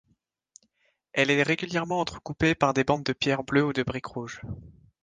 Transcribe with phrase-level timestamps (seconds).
[1.13, 4.41] Elle est régulièrement entrecoupée par des bandes de pierre bleue ou de brique rouge.